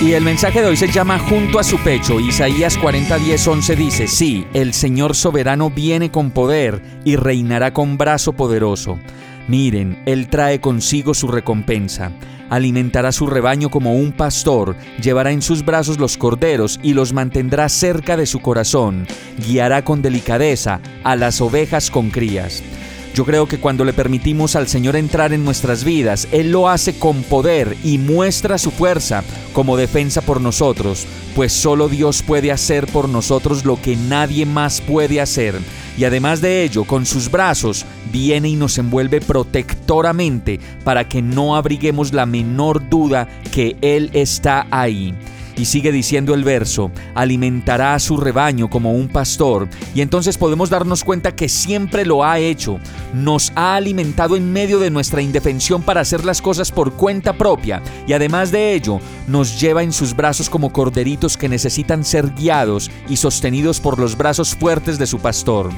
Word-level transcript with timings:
Y 0.00 0.12
el 0.12 0.22
mensaje 0.22 0.60
de 0.60 0.68
hoy 0.68 0.76
se 0.76 0.86
llama 0.86 1.18
Junto 1.18 1.58
a 1.58 1.64
su 1.64 1.76
pecho. 1.78 2.20
Isaías 2.20 2.78
40, 2.78 3.18
10, 3.18 3.48
11 3.48 3.76
dice, 3.76 4.06
Sí, 4.06 4.46
el 4.54 4.72
Señor 4.72 5.16
soberano 5.16 5.70
viene 5.70 6.12
con 6.12 6.30
poder 6.30 6.80
y 7.04 7.16
reinará 7.16 7.72
con 7.72 7.98
brazo 7.98 8.32
poderoso. 8.32 9.00
Miren, 9.48 10.00
Él 10.06 10.28
trae 10.28 10.60
consigo 10.60 11.14
su 11.14 11.26
recompensa. 11.26 12.12
Alimentará 12.48 13.10
su 13.10 13.26
rebaño 13.26 13.70
como 13.70 13.92
un 13.92 14.12
pastor, 14.12 14.76
llevará 15.02 15.32
en 15.32 15.42
sus 15.42 15.64
brazos 15.64 15.98
los 15.98 16.16
corderos 16.16 16.78
y 16.80 16.94
los 16.94 17.12
mantendrá 17.12 17.68
cerca 17.68 18.16
de 18.16 18.26
su 18.26 18.38
corazón. 18.38 19.04
Guiará 19.48 19.82
con 19.82 20.00
delicadeza 20.00 20.80
a 21.02 21.16
las 21.16 21.40
ovejas 21.40 21.90
con 21.90 22.10
crías. 22.10 22.62
Yo 23.18 23.24
creo 23.24 23.48
que 23.48 23.58
cuando 23.58 23.84
le 23.84 23.92
permitimos 23.92 24.54
al 24.54 24.68
Señor 24.68 24.94
entrar 24.94 25.32
en 25.32 25.44
nuestras 25.44 25.82
vidas, 25.82 26.28
Él 26.30 26.52
lo 26.52 26.68
hace 26.68 27.00
con 27.00 27.24
poder 27.24 27.76
y 27.82 27.98
muestra 27.98 28.58
su 28.58 28.70
fuerza 28.70 29.24
como 29.52 29.76
defensa 29.76 30.20
por 30.20 30.40
nosotros, 30.40 31.04
pues 31.34 31.52
solo 31.52 31.88
Dios 31.88 32.22
puede 32.22 32.52
hacer 32.52 32.86
por 32.86 33.08
nosotros 33.08 33.64
lo 33.64 33.82
que 33.82 33.96
nadie 33.96 34.46
más 34.46 34.80
puede 34.80 35.20
hacer 35.20 35.56
y 35.98 36.04
además 36.04 36.40
de 36.40 36.62
ello, 36.62 36.84
con 36.84 37.04
sus 37.06 37.28
brazos, 37.28 37.84
viene 38.12 38.50
y 38.50 38.54
nos 38.54 38.78
envuelve 38.78 39.20
protectoramente 39.20 40.60
para 40.84 41.08
que 41.08 41.20
no 41.20 41.56
abriguemos 41.56 42.12
la 42.12 42.24
menor 42.24 42.88
duda 42.88 43.28
que 43.50 43.76
Él 43.80 44.10
está 44.12 44.68
ahí. 44.70 45.12
Y 45.58 45.64
sigue 45.64 45.90
diciendo 45.90 46.34
el 46.34 46.44
verso, 46.44 46.90
alimentará 47.14 47.94
a 47.94 47.98
su 47.98 48.16
rebaño 48.16 48.70
como 48.70 48.92
un 48.92 49.08
pastor. 49.08 49.68
Y 49.94 50.00
entonces 50.00 50.38
podemos 50.38 50.70
darnos 50.70 51.02
cuenta 51.04 51.34
que 51.34 51.48
siempre 51.48 52.06
lo 52.06 52.24
ha 52.24 52.38
hecho. 52.38 52.78
Nos 53.12 53.52
ha 53.56 53.74
alimentado 53.74 54.36
en 54.36 54.52
medio 54.52 54.78
de 54.78 54.90
nuestra 54.90 55.20
indefensión 55.20 55.82
para 55.82 56.00
hacer 56.00 56.24
las 56.24 56.40
cosas 56.40 56.70
por 56.70 56.92
cuenta 56.92 57.32
propia. 57.32 57.82
Y 58.06 58.12
además 58.12 58.52
de 58.52 58.74
ello, 58.74 59.00
nos 59.26 59.60
lleva 59.60 59.82
en 59.82 59.92
sus 59.92 60.14
brazos 60.14 60.48
como 60.48 60.72
corderitos 60.72 61.36
que 61.36 61.48
necesitan 61.48 62.04
ser 62.04 62.32
guiados 62.34 62.90
y 63.08 63.16
sostenidos 63.16 63.80
por 63.80 63.98
los 63.98 64.16
brazos 64.16 64.54
fuertes 64.54 64.98
de 64.98 65.06
su 65.06 65.18
pastor. 65.18 65.70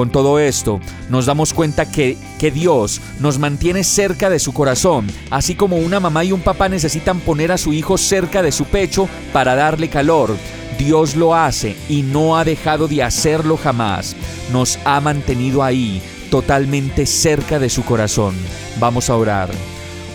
Con 0.00 0.08
todo 0.08 0.38
esto, 0.38 0.80
nos 1.10 1.26
damos 1.26 1.52
cuenta 1.52 1.84
que, 1.84 2.16
que 2.38 2.50
Dios 2.50 3.02
nos 3.18 3.38
mantiene 3.38 3.84
cerca 3.84 4.30
de 4.30 4.38
su 4.38 4.54
corazón, 4.54 5.06
así 5.28 5.54
como 5.54 5.76
una 5.76 6.00
mamá 6.00 6.24
y 6.24 6.32
un 6.32 6.40
papá 6.40 6.70
necesitan 6.70 7.20
poner 7.20 7.52
a 7.52 7.58
su 7.58 7.74
hijo 7.74 7.98
cerca 7.98 8.40
de 8.40 8.50
su 8.50 8.64
pecho 8.64 9.10
para 9.34 9.54
darle 9.54 9.90
calor. 9.90 10.34
Dios 10.78 11.16
lo 11.16 11.34
hace 11.34 11.76
y 11.90 12.00
no 12.00 12.38
ha 12.38 12.46
dejado 12.46 12.88
de 12.88 13.02
hacerlo 13.02 13.58
jamás. 13.58 14.16
Nos 14.50 14.78
ha 14.86 15.02
mantenido 15.02 15.62
ahí, 15.62 16.00
totalmente 16.30 17.04
cerca 17.04 17.58
de 17.58 17.68
su 17.68 17.84
corazón. 17.84 18.34
Vamos 18.78 19.10
a 19.10 19.16
orar. 19.16 19.50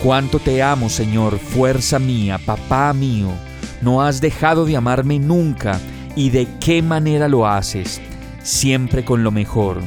Cuánto 0.02 0.40
te 0.40 0.64
amo, 0.64 0.90
Señor, 0.90 1.38
fuerza 1.38 2.00
mía, 2.00 2.40
papá 2.44 2.92
mío. 2.92 3.28
No 3.82 4.02
has 4.02 4.20
dejado 4.20 4.64
de 4.64 4.76
amarme 4.76 5.20
nunca 5.20 5.78
y 6.16 6.30
de 6.30 6.48
qué 6.58 6.82
manera 6.82 7.28
lo 7.28 7.46
haces 7.46 8.00
siempre 8.46 9.04
con 9.04 9.24
lo 9.24 9.30
mejor. 9.30 9.80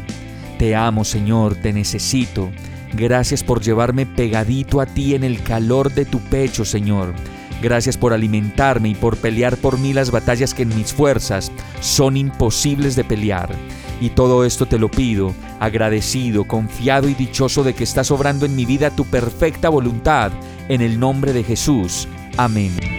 Te 0.58 0.76
amo, 0.76 1.06
Señor, 1.06 1.56
te 1.56 1.72
necesito. 1.72 2.50
Gracias 2.94 3.44
por 3.44 3.62
llevarme 3.62 4.06
pegadito 4.06 4.82
a 4.82 4.86
ti 4.86 5.16
en 5.16 5.24
el 5.24 5.42
calor 5.42 5.94
de 5.94 6.06
tu 6.06 6.20
pecho, 6.20 6.66
Señor. 6.66 7.14
Gracias 7.62 7.98
por 7.98 8.14
alimentarme 8.14 8.90
y 8.90 8.96
por 8.96 9.18
pelear 9.18 9.58
por 9.58 9.78
mí 9.78 9.94
las 9.94 10.12
batallas 10.12 10.54
que 10.54 10.64
en 10.64 10.76
mis 10.76 10.94
fuerzas 10.94 11.52
son 11.82 12.18
imposibles 12.18 12.96
de 12.96 13.04
pelear. 13.04 13.50
Y 14.02 14.10
todo 14.10 14.46
esto 14.46 14.66
te 14.66 14.80
lo 14.80 14.90
pido, 14.90 15.34
agradecido, 15.60 16.46
confiado 16.46 17.10
y 17.10 17.14
dichoso 17.14 17.64
de 17.64 17.74
que 17.74 17.84
estás 17.84 18.12
obrando 18.12 18.46
en 18.46 18.56
mi 18.56 18.66
vida 18.66 18.92
tu 18.92 19.06
perfecta 19.06 19.70
voluntad, 19.70 20.32
en 20.70 20.82
el 20.82 21.00
nombre 21.00 21.34
de 21.34 21.44
Jesús. 21.44 22.08
Amén. 22.38 22.99